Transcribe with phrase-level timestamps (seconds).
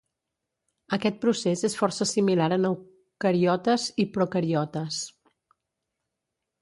[0.95, 4.99] Aquest procés és força similar en eucariotes i procariotes.